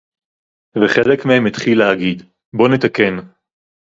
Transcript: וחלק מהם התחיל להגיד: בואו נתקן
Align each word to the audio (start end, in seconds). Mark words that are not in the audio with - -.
וחלק 0.83 1.25
מהם 1.25 1.45
התחיל 1.45 1.79
להגיד: 1.79 2.23
בואו 2.55 2.71
נתקן 2.73 3.17